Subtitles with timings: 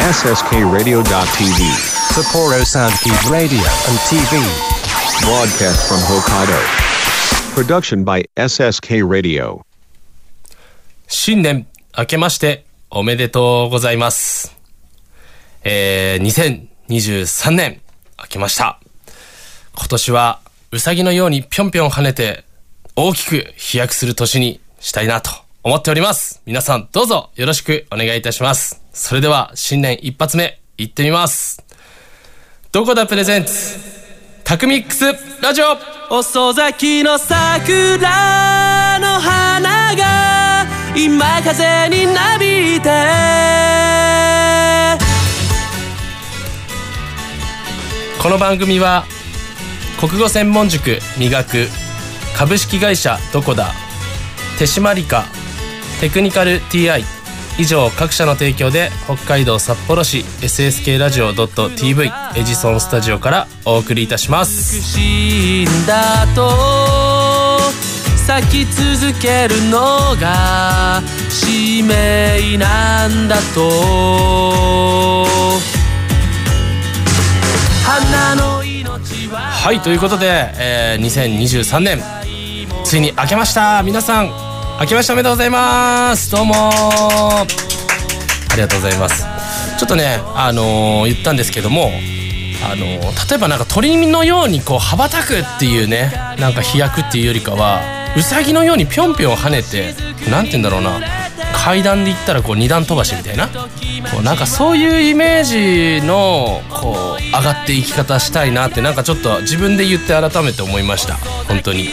[0.00, 1.60] SSKRadio.tv
[2.14, 4.40] Sapporo Soundkeep Radio and TV.
[5.20, 6.56] Broadcast from Hokkaido.
[7.54, 9.60] Production by SSK Radio.
[11.06, 11.66] 新年
[11.98, 14.56] 明けましておめでとうございます。
[15.64, 17.82] えー、2023年
[18.18, 18.80] 明けました。
[19.76, 20.40] 今年は
[20.72, 22.44] うさぎのようにぴょんぴょん跳ねて
[22.96, 25.30] 大きく飛躍する年にしたいなと
[25.62, 26.40] 思っております。
[26.46, 28.82] 皆さんどうぞよろしくお願いいたします。
[28.92, 31.62] それでは新年一発目行ってみます。
[32.72, 33.78] どこだプレゼンツ？
[34.42, 35.04] タクミックス
[35.42, 35.76] ラジオ
[36.16, 42.88] 遅咲きの桜の花が今風になびいて
[48.22, 49.04] この番組は
[50.00, 51.68] 国語専門塾磨く
[52.36, 53.72] 株式会社どこだ？
[54.58, 55.26] 手締まりか
[56.00, 57.02] テクニカル TI
[57.58, 64.80] 以上各社の提供で北海道札幌市 SSK ラジオ .tv エジソンスタジオからお送りいたします。
[64.80, 67.58] 死んだと
[68.16, 75.26] 咲き続けるのが使命なんだと。
[77.84, 81.98] 花の命ははいということで、えー2023年
[82.84, 83.82] ついに明けました。
[83.82, 84.49] 皆さん
[84.80, 86.30] 明けましておめでとうございます。
[86.30, 86.54] どうも。
[86.54, 87.44] あ
[88.54, 89.24] りがとうございます。
[89.78, 91.90] ちょっとねあのー言ったんですけども
[92.64, 97.80] あのー例えばなんか鳥のようにこう羽ばたくっていうねなんか飛躍っていうよりかは
[98.16, 99.94] うさぎのようにぴょんぴょん跳ねて
[100.30, 100.98] なんて言うんだろうな
[101.52, 111.16] 階段で言ったらこう二段飛ばしみたいなこうなんかそういうイメージのこう上がっていき方したいなってなんかちょっと自分で言って改めて思いました。
[111.48, 111.90] 本当に。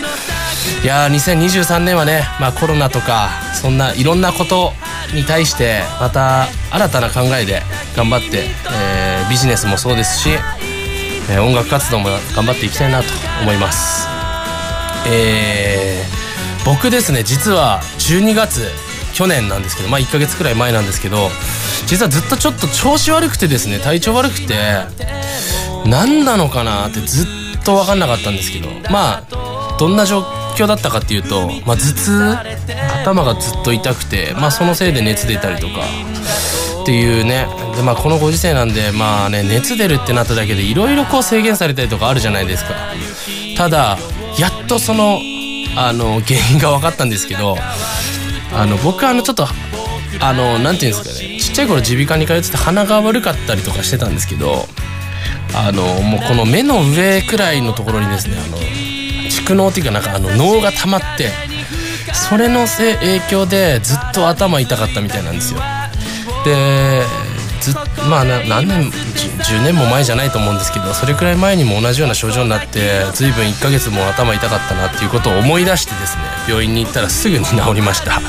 [0.83, 4.71] いやー2023年はね、まあ、コロナとかそんないろんなこと
[5.13, 7.61] に対してまた新たな考えで
[7.95, 10.29] 頑張って、えービジネスもそうですし、
[11.29, 13.07] えー音楽活動も頑張っていきたいなと
[13.41, 14.07] 思います。
[15.09, 16.17] えー
[16.65, 18.67] 僕ですね実は12月
[19.13, 21.29] 去年なんですけどまあ1ヶ月くらい前なんですけど
[21.87, 24.53] 実はずっとちょっと調子悪くてですね体調悪くて
[25.85, 30.23] 何なのかなってずっと分かんなかったんですけどまあどんな状
[30.63, 32.35] 況だったかっていうと、まあ、頭痛
[33.05, 35.81] 頭がずっと痛くて、まあ、そのせいで熱出たりとか
[36.83, 37.47] っていうね。
[37.75, 42.73] で、まあ、このご時世なんでまあね熱出るってなっただけでいろいろこう制限されたりとかあるじゃないですか。
[43.57, 43.97] ただ
[44.39, 45.19] やっとその
[45.75, 47.55] あの原因が分かったんですけど
[48.53, 49.47] あの僕はあのちょっと
[50.19, 54.65] あのなていうんですかねちっちゃい頃耳鼻科に通ってて鼻が悪かったりとかしてたんですけど
[55.55, 58.57] あのもうこの目の上くらいのところにですねあの
[59.47, 61.31] 蓄膿っていうかなんかあの脳が溜まって
[62.13, 65.59] それのせい影響でずっと頭痛かったみたいなんですよ。
[66.43, 67.03] で
[67.61, 67.73] ず
[68.09, 78.21] まあな何年 10, 年も前じゃないと思うんですけどそれくらい前にも同じような症状になって随分1ヶ月も頭痛かったなっていうことを思い出してですね病院に行ったらすぐに治りました。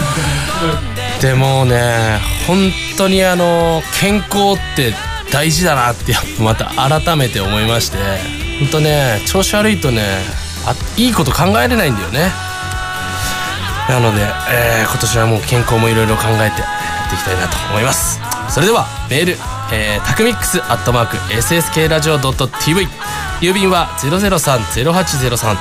[1.21, 4.95] でもね本当にあの健康って
[5.33, 7.99] 大事だなってまた改めて思いまして
[8.61, 12.31] 本当ね調子悪いとねあいいこと考えれないんだよね。
[13.89, 16.51] なので、えー今年はもう健康もいろいろ考えてやっ
[17.09, 18.21] ていきたいなと思います。
[18.49, 19.33] それではメール、
[19.73, 22.87] えー、タクミックスアットマーク SSK ラジオ .tv
[23.41, 25.57] 郵便は003-0803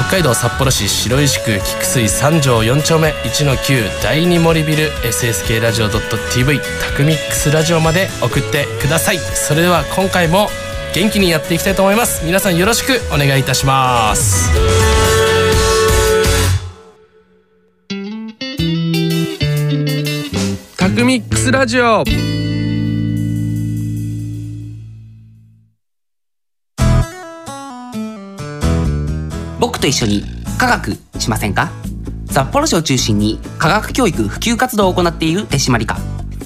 [0.00, 9.18] 北海道札幌市白石区菊水三条4丁目1-9第2森ビル SSK ラジオ .tv タクミックスラジオまで送ってください。
[9.18, 10.48] それでは今回も
[10.92, 12.24] 元気にやっていきたいと思います。
[12.26, 14.50] 皆さんよろしくお願いいたします。
[20.76, 22.04] タクミックスラジオ。
[29.60, 30.24] 僕と一緒に
[30.58, 31.70] 科学しませんか？
[32.30, 35.98] 札幌市を中心に科学教育普及活動を行っている手締まり課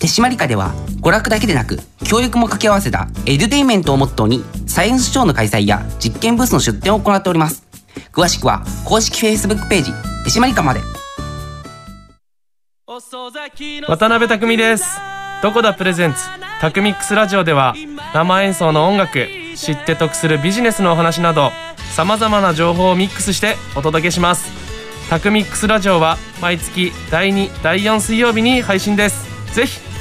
[0.05, 7.67] 手締まり課では娯楽だけでなく教育も掛け合わせたエデュテインメントをモットーにサイエンスショーの開催や実験ブースの出展を行っております。
[8.13, 9.93] 詳しくは公式 Facebook ページ
[10.25, 10.81] 手締まり課まで。
[13.89, 14.85] 渡辺匠です。
[15.43, 16.19] どこだプレゼンツ。
[16.61, 17.75] タクミックスラジオでは
[18.13, 19.27] 生演奏の音楽
[19.57, 21.51] 知って得するビジネスのお話など
[21.95, 24.51] さまざまな情報をミックスしてお届けします。
[25.09, 29.33] タクミックスラジオは毎月第2第4水曜日に配信です。
[29.55, 29.94] ぜひ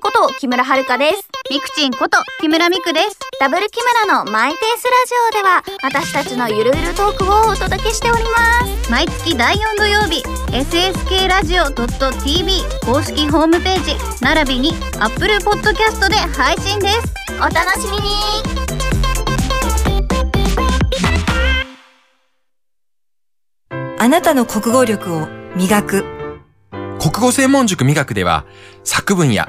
[0.00, 1.28] こと木村遥です。
[1.50, 3.18] ミクチンこと木村ミクです。
[3.40, 8.90] ダブル木村のマイペースラジオでは私たちのゆるゆるトークをお届けしております。
[8.90, 10.22] 毎月第4土曜日、
[10.52, 17.14] SSK ラジオ .tv 公式ホームページ、並びに Apple Podcast で配信です。
[17.38, 18.02] お楽しみに
[23.98, 25.26] あなたの国語力を
[25.56, 26.04] 磨く。
[26.98, 28.44] 国語専門塾美学では
[28.84, 29.48] 作文や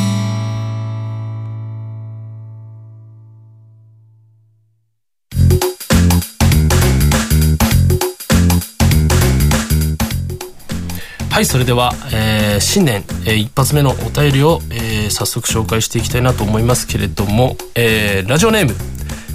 [11.41, 18.75] はいそれでは、えー新年、えー一発目のお便りを、えー早速紹介していきたいなと思いますけれども、えーラジオネーム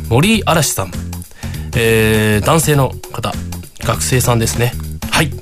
[0.09, 0.93] 森嵐さん、
[1.77, 3.33] えー男性の方
[3.81, 4.73] 学生さんですね。
[5.11, 5.33] はい。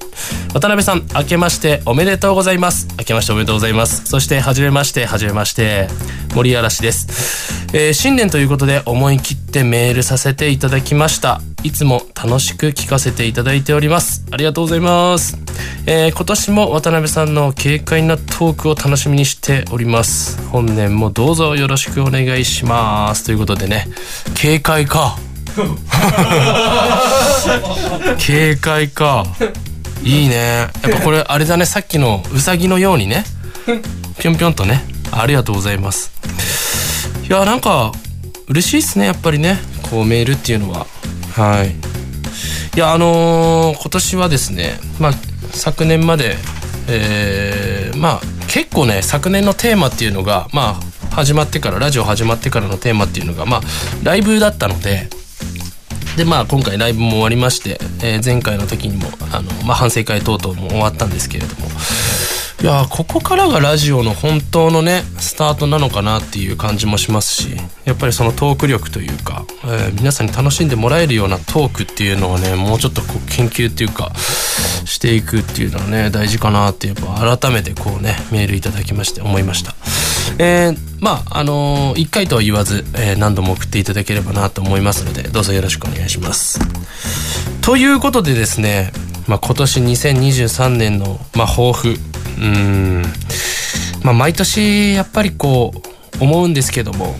[0.54, 2.88] 渡辺さん明けましておめでとうございます。
[2.98, 4.06] 明けましておめでとうございます。
[4.06, 5.88] そして初めまして初めまして
[6.34, 11.42] 森嵐です、えー新年ということで思い切ってメールさせていただきました。
[11.64, 14.22] いつも楽しく聞かせていただいております。
[14.30, 15.38] ありがとうございます、
[15.86, 20.46] えー今年も渡辺さんの軽快なトークを楽しみにしております。
[20.48, 23.24] 本年もどうぞよろしくお願いします。
[23.24, 23.88] ということでね。
[24.38, 25.16] 軽快か。
[28.26, 29.24] 軽快か。
[30.02, 30.36] いいね。
[30.36, 31.64] やっぱこれあれだね。
[31.64, 33.24] さっきのウサギのようにね。
[34.18, 34.84] ぴょんぴょんとね。
[35.10, 36.12] ありがとうございます。
[37.26, 37.90] いやなんか
[38.48, 39.06] 嬉しいっすね。
[39.06, 39.58] やっぱりね。
[39.90, 40.86] こうメールっていうのは。
[41.34, 41.68] はい。
[42.76, 45.12] いやあのー今年はですねまあ
[45.52, 46.36] 昨年まで
[46.88, 53.60] えーまあ結構ね昨年のテーマっていうのがまあ始まってからラジオ始まってからのテーマっていうのがまあ
[54.02, 55.08] ライブだったので
[56.16, 61.68] でまあ今回ライブも終わりまして、えー前回の時にもあの、まあ、反省会等々も終わったんですけれども
[62.64, 74.14] いやここからがラジオの本当のねスタートなのかなっていう感じもしますしやっぱりそのトーク力というか、えー皆さんに楽しんでもらえるようなトークっていうのをねもうちょっとこう研究っていうか
[74.86, 79.74] していくっていうのはね大事かなってやっぱ改めてこうねメールいただきまして思いました。
[80.38, 86.60] えーまああのー、1回とは言わず、えー何度も送っていただければなと思いますのでどうぞよろしくお願いします。
[87.60, 88.90] ということでですね、
[89.26, 91.98] まあ、今年2023年の、まあ、抱負
[92.38, 93.02] うん、
[94.02, 95.72] まあ、毎年やっぱりこ
[96.20, 97.14] う思うんですけども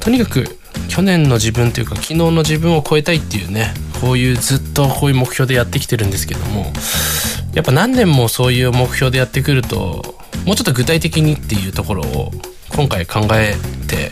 [0.00, 0.58] とにかく
[0.88, 6.72] 去年の自分というか昨日の自分を超えたいっていうねこういうずっとこういう目標でやってきてるんですけども
[7.54, 12.30] やっぱ何年もそういう目標でやってくるともうちょっと具体的にっていうところを
[12.74, 13.54] 今回考え
[13.88, 14.10] て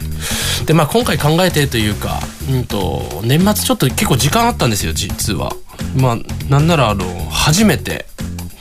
[0.64, 2.20] でまあ今回考えてというか、
[2.50, 5.52] うん、と年末ちょっと結構時間あったんですよ実は。
[5.96, 6.16] まあ
[6.48, 8.06] なんならあの初めて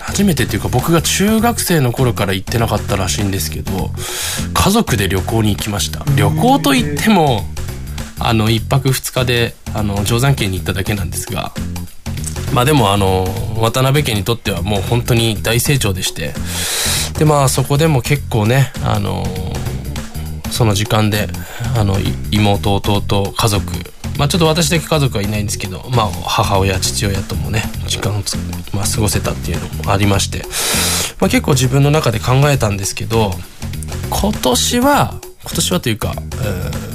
[0.05, 3.89] 初めてっていうか僕が中学生の頃から行ってなかったらしいんですけど
[4.53, 6.03] 家族で旅行に行きました。
[6.15, 7.45] 旅行といっても
[8.19, 11.51] あの1泊2日であの定山渓に行っただけなんですが
[12.53, 13.25] まあでもあの
[13.60, 16.33] 渡辺家にとってはもう本当に大成長でして
[17.17, 19.25] でまあそこでも結構ねあの
[20.51, 21.27] その時間で
[21.75, 23.65] あのい妹弟家族
[24.17, 28.22] まあちょっと私だけ家族はいないんですけどまあ母親父親ともね時間を、
[28.74, 30.43] まあ、過ごせたっていうのもありまして、
[31.20, 33.32] まあ、結構自分の中で考えたんですけど
[34.10, 36.93] 今年は今年はというか、えー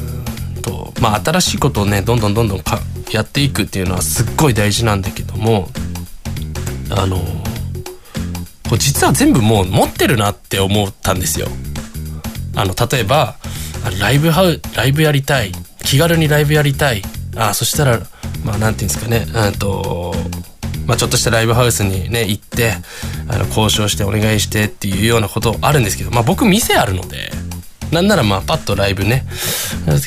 [0.69, 2.81] とまあ新しいことをねどんどんどんどんか
[3.13, 5.69] やっていくっていうのはすっごい大事なんだけども
[6.91, 7.17] あの
[8.69, 11.49] こう実は全部もう持ってるなって思ったんですよ。
[12.55, 13.37] あの例えば
[14.01, 15.53] ライブハウライブやりたい。
[15.85, 17.03] 気軽にライブやりたい。
[17.37, 18.01] あそしたら
[18.45, 19.27] まあなんていうんですかね。
[19.33, 20.15] うんと
[20.87, 22.73] まあちょっとしたライブハウスにね行って
[23.29, 27.31] あの交渉してお願いしてっていうようなことあるんですけどまあ僕店あるので
[27.93, 29.25] なんならまあパッとライブね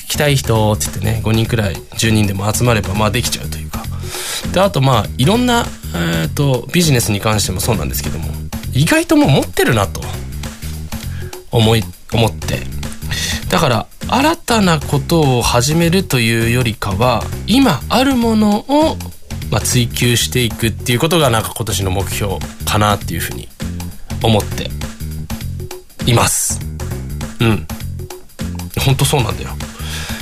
[0.07, 3.81] 来たい人って言ってね5人くらい10人でも集まればまあできちゃうというか。
[4.53, 8.27] であとまあいろんな、えー、とビジネスに関してもそうなんですけども
[8.73, 10.01] 意外ともう持ってるなと
[11.51, 12.80] 思い思って。
[13.51, 18.97] だから新たなことを始めるというよりかは今あるものを
[19.51, 23.49] まあ、追求していくっていうことがなんか今年の目標かなっていうふうに
[24.23, 24.69] 思って
[26.09, 26.59] います。
[27.41, 27.67] うん。
[28.79, 29.49] 本当そうなんだよ。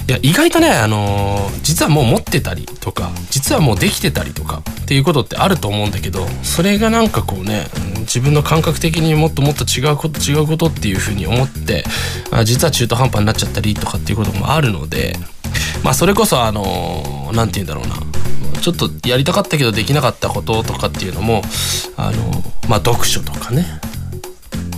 [0.10, 7.66] いや意外とね、あのー実はもう持ってたりとか実はもうできてたりとかっていうことってあると思うんだけどそれがなんかこうね
[8.00, 11.84] 自分の感覚的にもっともっと違うこと違うことっていうふうに思って
[12.32, 15.13] あ実は中途半端になっちゃったりとかっていうこともあるので
[15.84, 17.96] まあそれこそあのーて言うんだろうな。
[18.62, 21.44] ちょっとやりたかったけどできなかったこととかっていうのも
[21.96, 23.66] あのまあ読書とかね。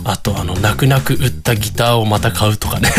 [0.04, 2.90] あとあの泣く泣く売ったギターをまた買うとかね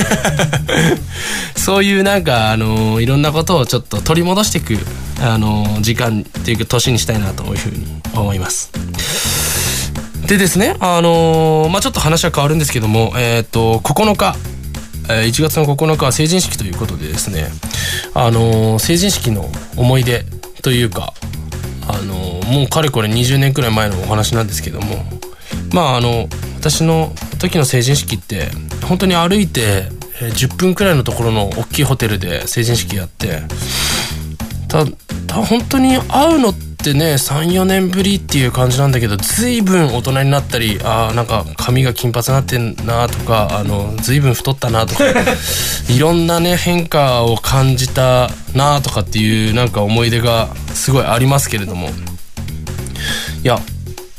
[1.55, 4.77] そういうなんかあのいろんなことをちょっと取り戻していく
[5.21, 8.71] あの時間っていうか年にしたいなというふうに思います。
[10.27, 14.35] でですねあのまあちょっと話は変わるんですけどもえっ、と9日
[15.07, 17.51] 1月の9日は成人式ということでですね
[18.13, 20.25] あの成人式の思い出
[20.61, 21.13] というか
[21.87, 22.13] あの
[22.49, 25.03] もうかれこれ20年くらい前のお話なんですけども
[25.73, 26.27] まああの
[26.63, 28.47] 私の時の成人式って
[28.87, 29.83] 本当に歩いて
[30.21, 33.41] えー10分くらいのところの大きいホテルで成人式やって
[34.69, 34.85] た
[35.27, 45.03] た本当に会うのってね34年ぶりっていう感じなんだけど随分大人になったりあーなんか髪が金髪になってんなとかあの随分太ったなとか
[45.89, 51.89] いろんなね変化を感じたなとかっていうなんか思い出がすごいありますけれども。
[53.43, 53.59] いや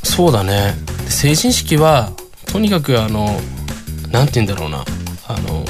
[0.03, 0.77] そうだね。
[1.09, 2.13] 成人式は
[2.55, 3.27] とにかくあの
[4.13, 4.85] なんて言うんだろうな。
[5.27, 5.65] あの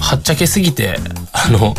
[0.00, 0.96] はっちゃけすぎて
[1.32, 1.74] あの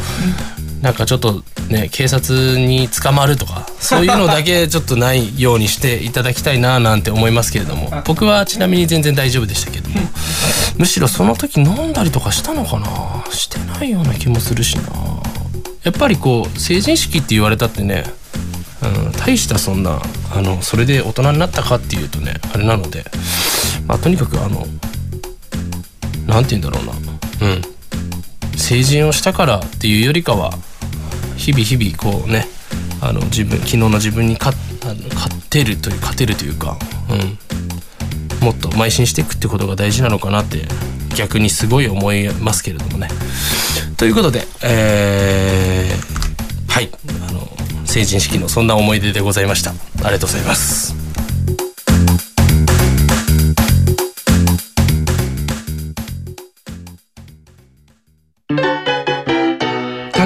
[0.83, 7.89] なんかちょっとね警察に捕まるとかそういうのだけちょっとないようにしていただきたいななんて思いますけれども。
[8.05, 9.99] 僕はちなみに全然大丈夫でしたけども。
[10.77, 13.25] むしろその時飲んだりとかしたのかな？
[13.31, 14.83] してないような気もするしな。
[15.83, 18.03] やっぱりこう成人式って言われたってね
[18.83, 19.99] うん、大したそんな
[20.31, 23.05] あのそれで大人になったかっていうとねあれなので
[23.87, 24.65] まあとにかくあの
[26.27, 26.93] なんて言うんだろうな。
[27.47, 27.61] うん。
[28.57, 30.51] 成人をしたからっていうよりかは
[31.37, 32.47] 日々日々こうね
[33.01, 36.77] あの自分昨日の自分に勝あの勝てるという勝てるというか、
[37.09, 40.65] うん、もっと邁進していくってことが大事なのかなって
[41.15, 43.07] 逆にすごい思いますけれどもね。
[43.97, 46.89] ということで、えー、はい。
[47.27, 47.47] あの
[47.85, 49.71] 成人式のそんな思い出でございました。
[49.71, 51.04] ありがとうございます。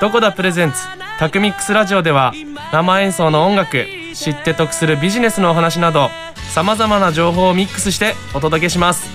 [0.00, 0.78] どこだプレゼンツ。
[1.18, 2.32] タクミックスラジオでは
[2.72, 6.10] 生演奏の音楽知って得するビジネスのお話など
[6.54, 9.08] さまざまな情報をミックスしてお届けします。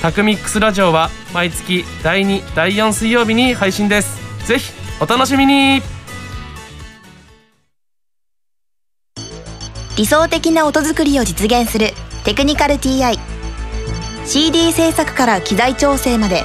[0.00, 4.18] タクミックスラジオは毎月第2第4水曜日に配信です。
[4.46, 4.72] ぜひ
[5.02, 5.82] お楽しみに。
[9.98, 11.88] 理想的な音作りを実現する
[12.24, 13.18] テクニカル TI
[14.24, 16.44] CD 制作から機材調整まで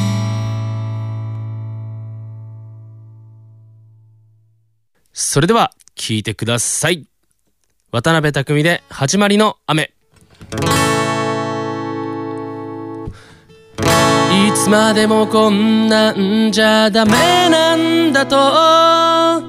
[5.13, 7.07] それでは聞いてください。
[7.91, 9.93] 渡辺匠で始まりの雨。
[14.47, 17.11] いつまでもこんなんじゃダメ
[17.49, 19.41] なんだと。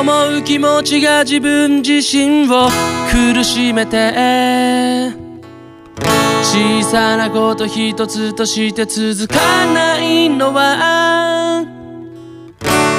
[0.00, 2.68] 思う気持ちが自分自身を
[3.10, 5.12] 苦しめて。
[6.42, 11.75] 小さなこと一つとして続かないのは。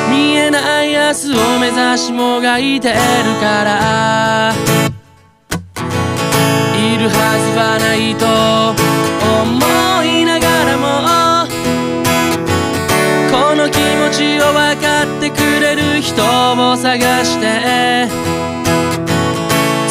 [0.09, 2.95] 見えない明日を目指しもがいてる
[3.39, 4.53] から。
[6.75, 8.25] いるはずはないと
[9.41, 10.85] 思いながらも。
[13.31, 18.07] この気持ちを分かってくれる人を探して。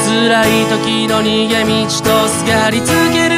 [0.07, 3.36] 辛い時の逃げ道とすがりつける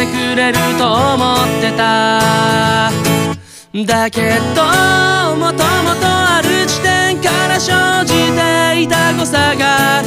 [0.00, 2.90] てくれると思ってた。
[3.86, 4.64] だけど
[5.36, 10.02] もともとある地点から生じていた誤差が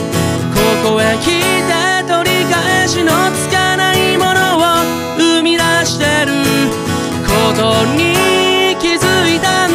[0.53, 0.59] こ
[0.95, 1.73] こへ来て
[2.07, 4.62] 取り返しのつかないものを
[5.17, 6.31] 生み出してる
[7.25, 9.73] ことに気づいたんだ。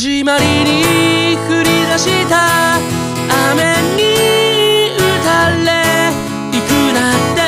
[0.00, 2.76] 始まりに降り出した
[3.52, 3.62] 雨
[4.00, 6.08] に打たれ
[6.50, 7.44] 行くなんて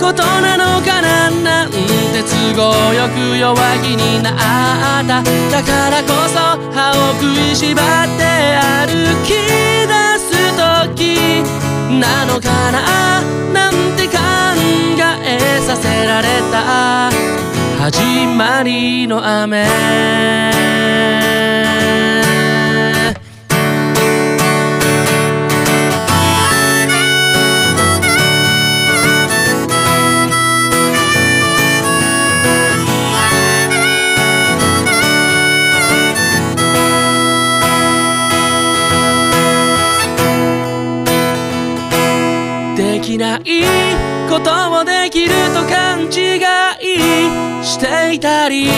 [0.00, 6.38] ことなのかななんて都合よく弱気になっただからこそ
[6.70, 8.22] 歯を食いしばって
[8.86, 9.90] 歩き出
[10.22, 10.30] す
[10.94, 11.42] 時
[11.98, 13.22] なのかな
[13.52, 14.14] なんて考
[15.26, 17.51] えさせられた
[17.82, 17.98] 始
[18.28, 19.64] まりの雨。
[42.76, 43.42] できない
[44.30, 46.38] ことをできると勘違
[47.48, 47.51] い。
[47.92, 48.68] していたり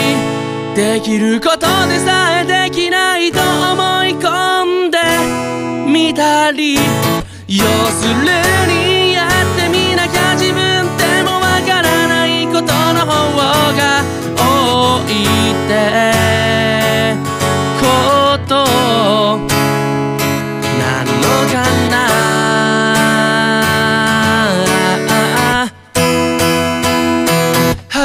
[0.75, 4.97] できることでさえできないと思い込んで
[5.89, 6.75] みたり
[7.47, 8.13] 要する
[8.67, 13.37] にやってみなきゃ自分でもわからないことの方
[13.77, 14.03] が
[14.35, 16.54] 多いって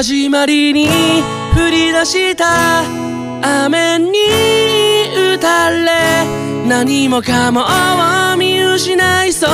[0.02, 0.88] 始まりに
[1.54, 2.80] 降り出した
[3.66, 4.08] 雨に
[5.34, 6.24] 打たれ
[6.66, 9.46] 何もかもを見失いそ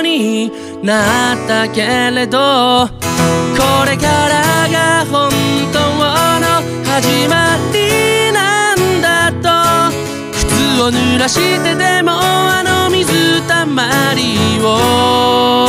[0.00, 0.50] うに
[0.82, 5.30] なったけれどこれからが本
[5.72, 6.46] 当の
[6.84, 9.94] 始まりなんだと
[10.32, 15.68] 靴を濡らしてでもあの水たまりを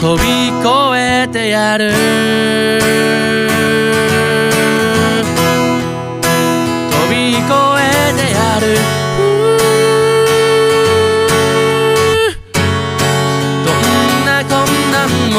[0.00, 0.81] 飛び越え
[1.28, 1.92] てやる。
[6.90, 7.42] 飛び越
[7.78, 8.64] えてやる。
[13.64, 14.52] どんな困
[14.92, 14.96] 難
[15.30, 15.36] も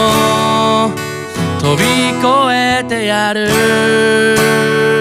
[1.59, 1.83] 飛び
[2.19, 4.92] 越えてやる。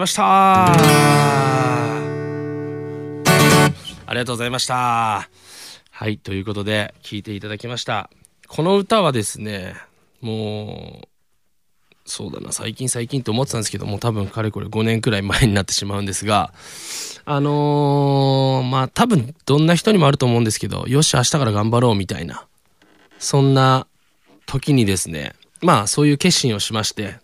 [0.00, 0.72] いました。
[0.72, 0.72] あ
[4.08, 5.28] りがとうございました。
[5.90, 8.08] はいということで聴いていただきました。
[8.48, 9.74] この歌はですね
[10.22, 11.08] もう
[12.06, 16.52] そうだな最近最近と思ってたんですけども多分かれこれ5年くらい前になってしまうんですが
[17.24, 22.46] あのーまあ多分どんな人にもあると思うんですけどよし明日から頑張ろうみたいな
[23.20, 23.86] そんな
[24.46, 27.20] 時にですねまあそういう決心をしまして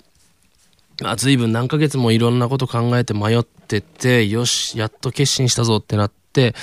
[1.03, 6.55] まあ、随分何ヶ月もいろんなこと考えて迷ってて、よし、やっと決心したぞってなって、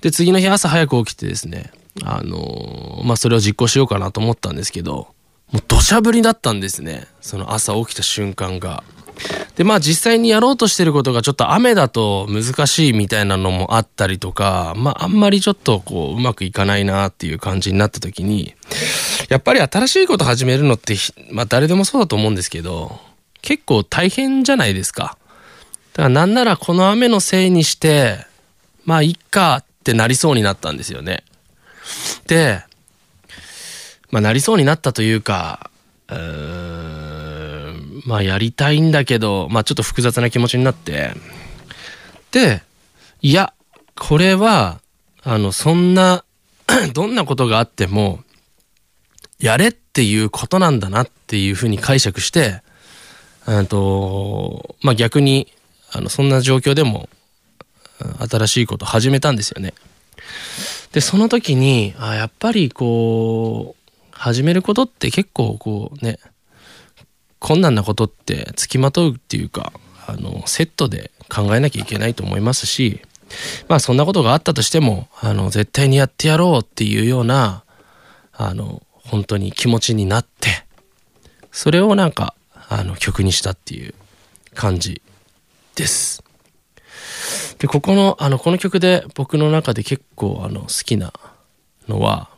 [0.00, 1.70] で、次の日朝早く起きてですね、
[2.02, 5.08] あのーまあ、それを実行しようかなと思ったんですけど、
[5.52, 7.06] もう土砂降りだったんですね。
[7.20, 8.82] その朝起きた瞬間が。
[9.56, 18.54] で、まあ実際にやろうとしてることがちょっと雨だと難しいみたいなのもあったりとか、まああんまりちょっとこううまくいかないなっていう感じになった時に、
[19.28, 20.96] やっぱり新しいこと始めるのって、
[21.30, 22.98] まあ誰でもそうだと思うんですけど、
[23.42, 25.18] 結構大変じゃないですか。
[25.92, 28.24] だからなんならこの雨のせいにして、
[28.84, 31.24] まあいっかってなりそうになったんですよね。
[32.26, 32.64] で、
[34.10, 35.70] まあなりそうになったというか、
[36.08, 41.12] うーんまあやりたいんだけど、まあちょっと複雑な気持ちになって、
[42.30, 42.62] で、
[43.20, 43.52] いや、
[43.94, 44.80] これは、
[45.22, 46.24] あの、そんな、
[46.94, 48.20] どんなことがあっても、
[49.38, 52.62] やれっていうことなんだなっていうふうに解釈して、
[53.46, 55.52] うんと、まあ、逆に、
[55.90, 57.08] あの、そんな状況でも、
[58.28, 59.74] 新しいこと始めたんですよね。
[60.92, 66.18] で、その時に、あやっぱりこう、始めることって結構こうね、
[67.38, 69.72] 困難なことって付きまとうっていうか、
[70.06, 73.00] あの、セットで考えなきゃいけないと思いますし、
[73.68, 77.64] まあそんなことがあったとしても、あの、絶対にやってやろうっていうような、
[78.32, 80.66] あの、本当に気持ちになって、
[81.50, 82.34] それをなんか、
[82.78, 83.94] あの、曲にしたっていう
[84.54, 85.02] 感じ
[85.74, 86.22] です。
[87.58, 91.12] で、ここの、あの、この曲で僕の中で結構、あの、好きな
[91.88, 92.28] のは、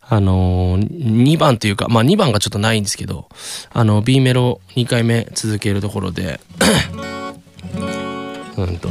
[0.00, 3.28] あのー、2番というか、まあ2番がちょっとないんですけど、
[3.70, 6.40] あの、B メロ2回目続けるところで、
[8.58, 8.88] うんと、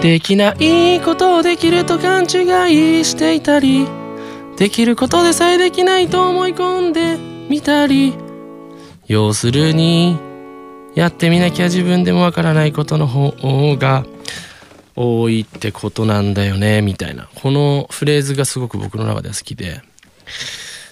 [0.00, 3.86] できないことをできると勘違いしていたり、
[4.56, 8.14] できることでさえできないと思い込んで見たり、
[9.06, 10.18] 要するに、
[10.94, 14.04] やってみなきゃ自分でもわからないことの方が
[14.94, 17.28] 多いってことなんだよね、みたいな。
[17.34, 19.82] このフレーズがすごく僕の中では好きで、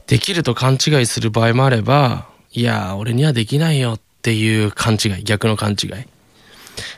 [0.06, 5.90] できると勘違いする場合もあれば、いや、俺にはできないよっていう勘違い、逆の勘違い。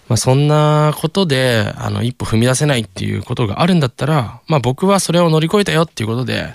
[0.09, 6.55] まあそんなことで、あの、一歩踏み出せないっていうことがあるんだったら、まあ僕はそれを乗り越えたよっていうことで、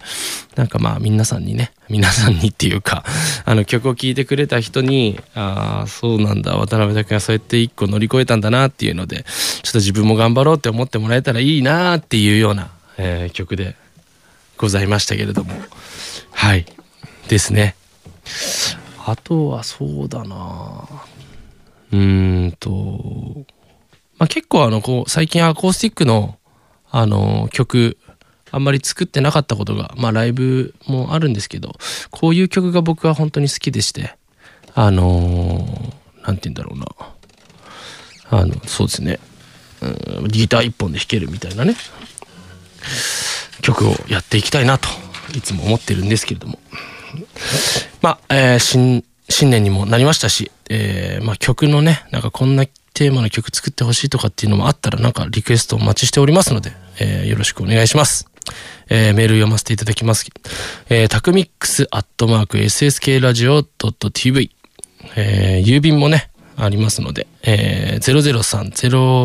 [0.56, 3.03] なんかまあ皆さんにね、皆さんにっていうか、
[3.45, 9.25] あの曲を聴いてくれた人に、ああ、そうなんだ、渡辺拓がそうやって一個乗り越えたんだなっていうので、
[9.63, 13.75] ちょっと自分も頑張ろうって思ってもらえたらいいなっていうような、えー曲で
[14.58, 15.53] ございましたけれども。
[16.32, 16.65] はい。
[17.27, 17.75] ですね。
[19.06, 20.84] あとはそうだな
[21.91, 23.45] うんと、
[24.17, 26.38] まあ、結構あの、こう、最近アコースティックの、
[26.89, 27.97] あの、曲、
[28.52, 31.73] あんまり作ってなかったことが、まあ、ライブもあるんですけど、
[32.12, 34.15] こういう曲が僕は本当に好きでして、
[34.73, 35.97] あのー
[36.28, 36.88] なんて言うんだろうな。
[38.41, 39.19] あの、そうですね。
[39.82, 41.76] うんギター一本で弾けるみたいなね、
[43.62, 44.89] 曲をやっていきたいなと、
[45.36, 46.60] いつも思ってるんですけれども。
[48.02, 58.27] まあ、えー新、新年にもなりましたし、えーまあ曲のね、なんかこんなテーマの曲作ってほしいとかっていうのもあったら、なんかリクエストお待ちしておりますので、えーよろしくお願いします。
[58.89, 60.25] えーメール読ませていただきます。
[60.89, 64.51] えータクミックスアットマーク SSKRadio.tv、
[65.15, 68.67] えー郵便もね、ありますので、えー、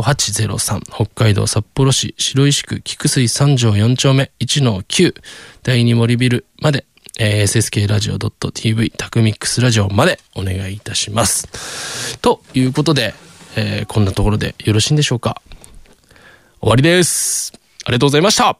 [0.02, 5.14] 003-0803北海道札幌市白石区菊水三条4丁目1-9
[5.62, 6.84] 第二森ビルまで、
[7.18, 12.18] えー、SSKRadio.tv タクミックスラジオまでお願いいたします。
[12.18, 13.14] ということで、
[13.56, 15.40] えーこんなところでよろしいんでしょうか
[16.60, 17.52] 終わりです。
[17.84, 18.56] ありがとうございました。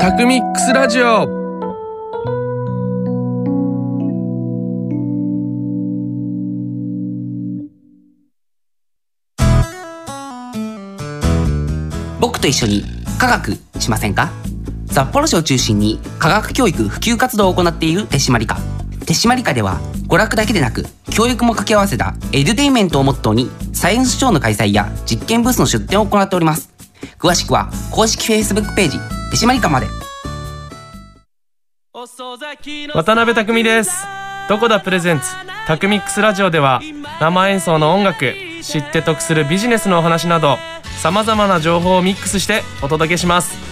[0.00, 1.26] タクミックスラジオ
[12.20, 12.84] 僕と一緒に
[13.18, 14.30] 科学しませんか？
[14.92, 18.56] 札幌市を中心に科学教育普及活動を行っている手締まり課
[19.06, 26.70] 手締まり課では娯楽だけでなく教育も掛け合わせたエデュテイメントをモットーにサイエンスショーの開催や実験ブースの出展を行っております。
[27.18, 28.98] 詳しくは公式 Facebook ページ
[29.30, 29.86] 手締まり課まで。
[32.94, 33.92] 渡辺匠です。
[34.48, 35.26] どこだプレゼンツ
[35.66, 36.80] タクミックスラジオでは
[37.20, 40.58] 生演奏の音楽知って得するビジネスのお話など
[41.00, 43.71] さまざまな情報をミックスしてお届けします。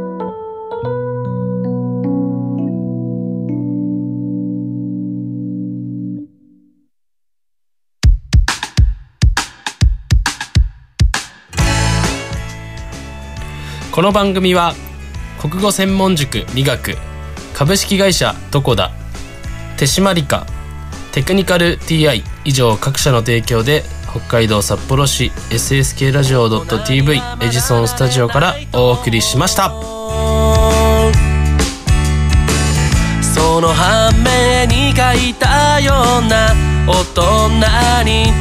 [13.91, 14.73] この番組は
[15.37, 16.95] 国語専門塾美学
[17.53, 18.91] 株式会社どこだ
[19.77, 20.45] 手締まりか
[21.11, 29.71] テクニカル TI 以上各社の提供で北海道札幌市 SSK ラジオ .tv エジソンスタジオからお送りしました。
[33.21, 36.53] その反面に書いたような
[36.87, 37.49] 大人
[38.05, 38.31] に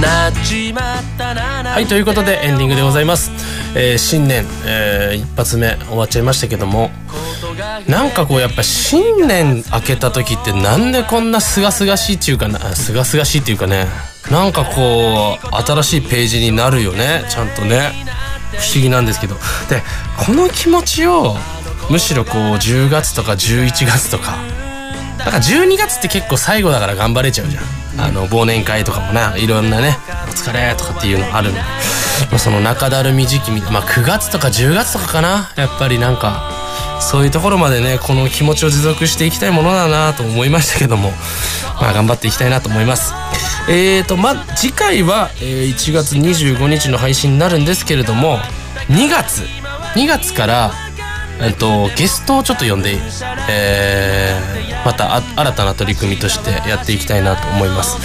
[0.00, 3.30] なっちまったなはいということでエンディングでございます、
[3.76, 6.90] えー新年、えー一発目終わっちゃいましたけども
[7.88, 13.86] なんかこうやっぱ新年明けた時ってなんでこんな清々しいっていうかな清々しいっていうかね
[14.30, 17.92] なんかこう新しいページになるよねちゃんとね。
[18.58, 19.34] 不思議なんですけど。
[19.68, 19.82] で
[20.24, 21.36] この気持ちを
[21.90, 24.36] むしろこう10月とか11月とか
[25.18, 27.77] なんか12月って結構最後だから頑張れちゃうじゃん。
[27.98, 31.58] あの忘年会とかもねいろんなね「お疲れ」とかっていうのあるの。
[31.58, 31.64] ま
[32.34, 35.50] あその中だるみ時期みたいまあ9月とか10月とかかな。
[35.56, 36.50] やっぱりなんか
[37.00, 41.12] そういうところまでねこの気持ちを持続していきたいものだなと思いましたけども。
[41.80, 43.14] まあ頑張っていきたいなと思います。
[43.68, 48.40] えーとまあ次回は、え1月25日の配信になるんですけれども
[48.88, 49.46] 2月。
[49.94, 50.72] 2月から
[51.40, 52.98] えっと、ゲストをちょっと呼んで、
[53.48, 54.57] えー
[54.88, 57.98] またあ新たな取り組みとしてやっていきたいなと思います。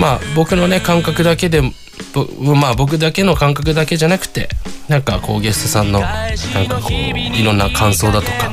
[0.00, 4.48] まあ僕のね感覚だけでまあ僕だけの感覚だけじゃなくて
[4.86, 8.52] なんかこうゲストさんのなんかこういろんな感想だとか、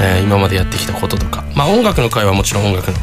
[0.00, 2.96] えー今までやってきたこととかまあ音楽の会はもちろん音楽の、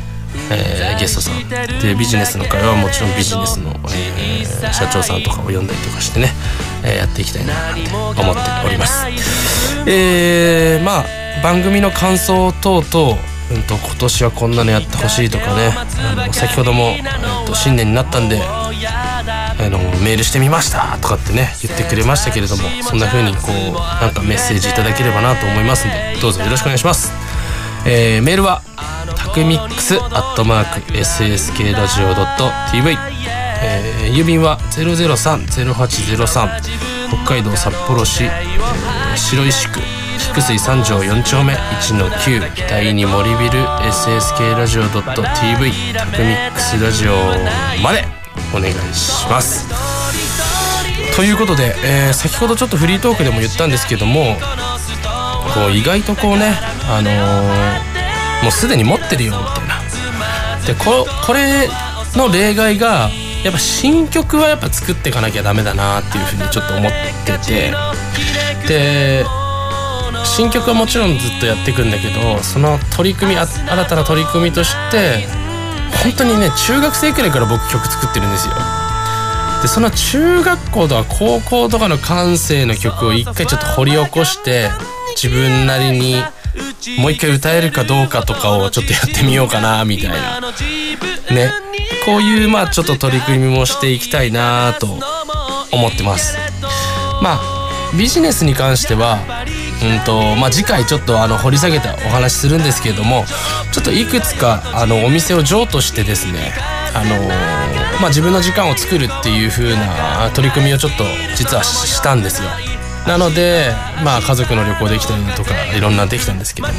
[0.49, 1.47] えーゲストさん
[1.79, 6.29] でビジネスの会はもちろんビジネスの、えー社長さんとかを呼んだりとかしてね、
[6.83, 7.81] えーやっていきたいなって
[8.19, 9.05] 思っております。
[9.85, 11.05] えーまあ
[11.41, 13.17] 番組の感想等々、
[13.51, 15.73] うん、と今年はこんなのやってほしいとかね。
[15.75, 17.03] あの先ほども、えっ
[17.45, 18.41] と新年になったんで
[19.59, 27.11] あのメールしてみましたとかってね言ってくれましたけれどもそんな風にこうなんかメッセージいただければなと思いますんでどうぞよろしくお願いします、
[27.85, 28.61] えーメールは
[29.17, 32.13] タクミックスアットマーク SSK ラジオ
[32.71, 32.95] .tv
[33.61, 36.61] え郵便は003-0803
[37.09, 38.59] 北海道札幌市、えー
[39.15, 39.98] 白石区。
[40.19, 47.13] 菊水三条4丁目1-9第2森ビル SSK ラジオ .tv タクミックスラジオ
[47.81, 48.05] まで
[48.53, 49.65] お願いします。
[51.15, 54.35] ということで、えー先ほどちょっとフリートークでも言ったんですけども
[55.53, 56.53] こう意外とこうね
[56.89, 59.81] あのーもうすでに持ってるよみたいな。
[60.65, 61.67] でここれ
[62.15, 63.09] の例外が
[63.43, 66.91] やっぱ新曲はやっぱ作っていかなきゃダメだなっていうふうにちょっと思っ
[67.25, 67.73] てて。
[68.67, 69.25] で
[70.39, 73.45] 新曲はもちろんずっとやっていくんだけどその取り組み新
[73.85, 75.27] たな取り組みとして
[76.01, 78.53] 本当にね中学生くらいから僕曲作ってるんですよ。
[79.61, 84.69] でその中学校とか高校とかの感性の曲を一回ちょっと掘り起こして
[85.21, 86.23] 自分なりに
[86.99, 90.39] もう一回歌えるかどうかとかをちょっとやってみようかなみたいな。
[91.35, 91.51] ね。
[92.05, 94.87] こういうまあちょっと取り組みもしていきたいなと
[95.73, 96.37] 思ってます。
[97.21, 97.59] まあ
[97.97, 99.19] ビジネスに関しては
[99.81, 103.23] うんとまあ、次回ちょっとあの掘り下げてお話しするんですけれども
[103.71, 106.53] ちょっといくつかあのお店を譲渡してですね
[106.93, 107.15] あの
[108.01, 111.03] まあ、自分の時間を作るっていう風な取り組みをちょっと
[111.35, 112.49] 実はしたんですよ。
[113.05, 113.71] なので
[114.03, 116.73] まあ家族の旅行できたりとかいろんなできたんですけども。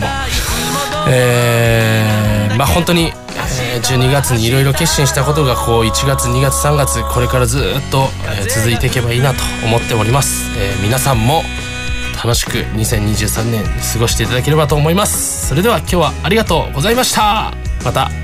[1.08, 3.12] えーまあ本当に、
[3.82, 8.08] 12月にいろいろ決心したことがこう1月2月3月これからずっと、
[8.54, 11.42] 続いていけばいいなと思っております、えー皆さんも
[12.22, 15.48] 楽しく2023年過ごしていただければと思います。
[15.48, 17.54] それでは今日はありがとうございました。
[17.83, 18.19] また。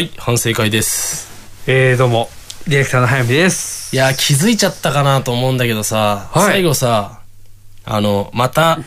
[0.00, 1.28] はい反省会です
[1.66, 2.30] えー、どうも、
[2.66, 3.94] ディレクターの早見です。
[3.94, 7.20] いや気づいちゃったかなと思うんだけどさ、はい最後さ
[7.84, 8.78] あのまた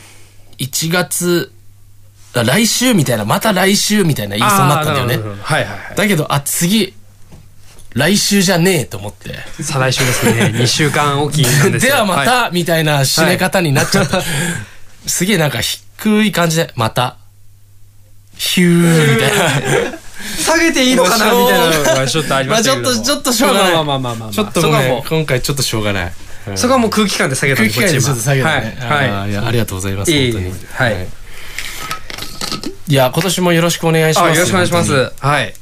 [0.58, 1.52] 1月
[2.34, 5.96] あ来週みたいなまた来週みたいな言いそうになったんだよねはいはいはい。
[5.96, 6.94] だけどあ次
[7.92, 10.32] 来週じゃねえと思って再来週ですね。
[10.58, 14.20] 2週間おきなんですでよはまた、みたいな締め方になっちゃった。
[15.06, 17.18] すげえなんか低い感じで、また、
[18.36, 20.03] ヒューみたいな。
[20.44, 23.72] 下げていいのかなみたいなのがちょっとありましたけどあちょっと、ちょっとしょうがない。
[23.74, 24.30] まあまあまあまあまあ。
[24.30, 26.12] ちょっとも今回ちょっとしょうがない。
[26.52, 28.76] う、そこはもう空気感で下げたんで、空気感でちょっと下げたね。
[28.80, 28.98] はい。
[28.98, 29.08] はい。
[29.10, 30.12] あーいや、ありがとうございます。
[30.12, 30.52] 本当に。
[30.72, 31.08] はい。
[32.86, 34.30] いや、今年もよろしくお願いします。
[34.32, 35.12] あ、よろしくお願いしま本す。
[35.20, 35.54] はい。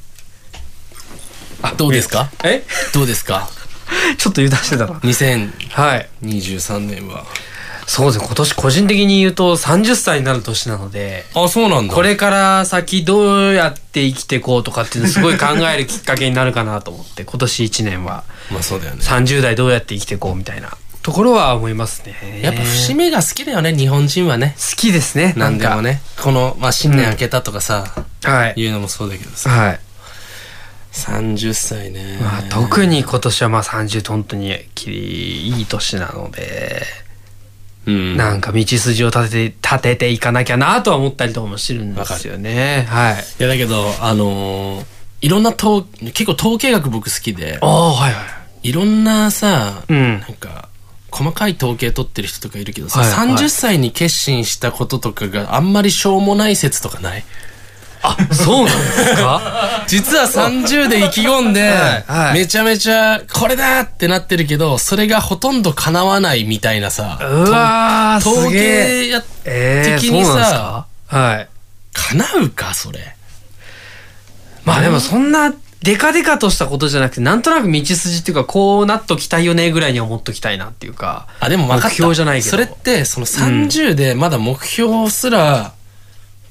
[1.62, 1.76] 当に。
[1.76, 2.28] どうですか？
[2.42, 2.64] え？
[2.92, 3.48] どうですか？
[4.18, 4.94] ちょっと油断してたな。
[4.94, 6.08] ?2023 はい。
[7.86, 11.94] そうですね、今年個人的に言うと30歳になる年なので、あ、そうなんだ。
[11.94, 19.02] これから先どうやって生きていこうとかっていうのすごい考えるきっかけになるかなと思って、今年1年はまあそうだよね。
[19.02, 22.40] 30代どうやって生きていこうみたいなところは思いますね。
[22.42, 24.54] やっぱ節目が好きだよね、日本人はね。
[24.56, 25.34] 好きですね。
[25.36, 26.00] なんでもね。
[26.22, 27.84] この、まあ新年明けたとかさ、
[28.22, 28.54] はい。
[28.56, 29.50] 言うのもそうだけどさ。
[29.50, 29.80] はい。
[30.92, 32.18] 30歳ね。
[32.20, 36.86] まあ、特に今年はまあ30って本当にきりいい年なので、
[37.86, 38.16] うん。
[38.16, 42.86] なんか道筋を立てて、立てていかなきゃなとは思ったりとかもしてるんですよね。
[42.88, 43.14] はい。
[43.40, 44.84] いやだけど、あのー
[45.22, 48.20] いろんな統、結構統計学僕好きで、ああ、はいは
[48.64, 48.68] い。
[48.70, 50.68] いろんなさ、うんなんか、
[51.12, 57.24] 細かい統計取ってる人とかいるけどさ、はいはい30歳に決心したこととかがあんまりしょうもない説とかない？
[58.02, 59.84] あ、そうなんですか？
[59.86, 68.50] 実は30で意気込んで、はいはいめちゃめちゃこれだってなってるけど、それがほとんど叶わないみたいなさ、うわー、統。
[68.50, 71.48] 計や、えー、的にさはい。
[71.94, 73.14] 叶うか、それ。
[74.64, 81.26] まあでもそんな、デカデカとしたことじゃなくて、なんとなく道筋っていうか、こうなっときたいよねぐらいには思っときたいなっていうか。
[81.40, 81.66] あ、でも。
[81.66, 82.50] 目標じゃないけど。
[82.52, 85.72] それって、その30でまだ目標すら、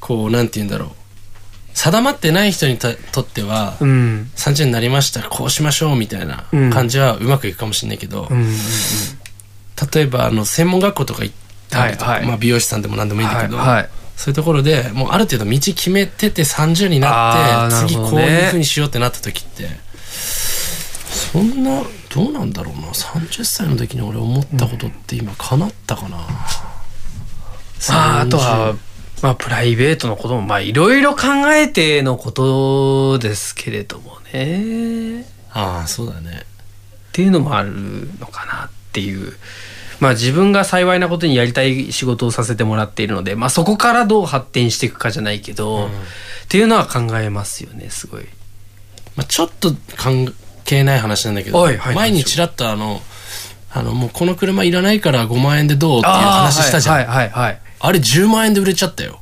[0.01, 0.89] こう、なんて言うんだろう。
[1.73, 4.29] 定まってない人にととっては、うん。
[4.35, 8.37] 30になりました、こうしましょうみたいな感じはうまくいくかもしれないけど、うん。
[8.37, 8.55] うん
[9.93, 11.35] 例えば、あの、専門学校とか行っ
[11.69, 13.89] たりとか、はいはいまあ美容師さんでも何でもいいんだけど、はいはい
[14.21, 19.67] そういうところでもうある程度道決めてて30になって、次こういう風にしようってなった時って、
[21.31, 21.81] そんな、
[22.13, 22.89] どうなんだろうな。
[22.89, 26.17] 30歳の時に俺思ったことって今叶ったかな。
[27.89, 28.75] まあ、あとは、
[29.21, 35.25] まあ、プライベートのことも、まあ、いろいろ考えてのことですけれどもね。
[35.51, 36.43] ああ、そうだね。
[37.09, 37.71] っていうのもある
[38.19, 39.33] のかなっていう。
[39.99, 45.89] まあ自分が幸いなことにやりたい仕事をさせてもらっているので、まあそこからどう発展していくかじゃないけど、っ
[46.47, 48.23] ていうのは考えますよね、すごい。
[49.15, 52.99] まあ、ちょっと関係ない話なんだけど、はいはい前にちらっとあの、
[53.71, 56.95] あの、もうこの車いらないから5万円でどうっていう話したじゃん。
[56.95, 57.59] はいはいはい、はい。
[57.81, 59.19] あれ10万円で売れちゃったよ。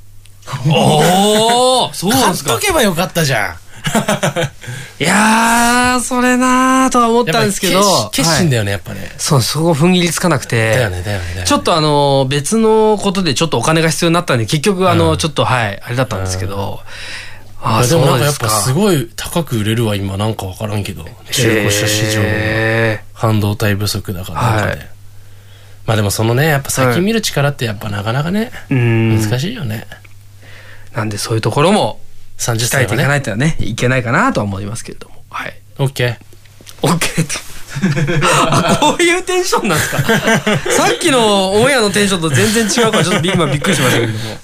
[0.67, 3.55] おおそうなん買っですかとけばよかったじゃん。
[4.99, 8.09] いやー、それなーとは思ったんですけど。
[8.11, 8.61] 決決心だよ。
[8.61, 9.11] よね、やっぱね。
[9.17, 10.71] そう、そこ踏ん切りつかなくて。
[10.71, 11.43] だよね、だよね。
[11.45, 16.81] ちょっとあの、別のことでちょっとお金が必要になったんで、結局あの、ちょっとはい、あれだったんですけど。
[17.61, 21.05] ああ、でもなんかやっぱすごい高く売れるわ、今なんかわからんけど。
[21.31, 24.39] 中古車市場へ半導体不足だから。
[24.39, 24.98] はい
[25.89, 28.77] まあでもそのね、やっぱ先見る力ってやっぱなかなかね、ーう
[29.17, 29.19] ん。
[29.19, 29.87] 難しいよね。
[30.93, 31.99] なんでそういうところも、
[32.37, 32.87] 30鍛え歳はね。
[32.89, 35.23] ていかないとね、いけないかなとは思いますけれども。
[35.31, 35.53] はい。
[35.79, 36.87] オッケー。
[36.87, 37.35] OK って。
[38.51, 39.97] あ、こういうテンションなんですか？
[40.71, 44.37] さっきのオンエアのテンションと全然違うからちょっと今びっくりしましたけれども。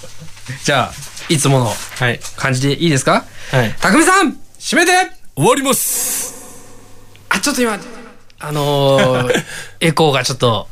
[0.63, 0.93] じゃあ、
[1.29, 2.19] いつものはい。
[2.37, 3.23] 感じでいいですか？
[3.52, 3.75] はい。
[3.79, 4.91] たくみさん締めて
[5.35, 6.33] 終わります
[7.29, 7.77] あ、ちょっと今、
[8.40, 9.44] あのー、
[9.79, 10.67] エコーがちょっと、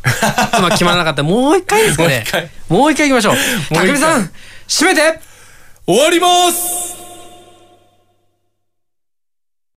[0.57, 1.24] 今決まらなかった。
[1.24, 2.49] もう一回ですかねもう一回。
[2.70, 3.36] もう一回行きましょう。
[3.76, 4.32] 回たくみさん
[4.68, 5.20] 締めて
[5.86, 7.03] 終わります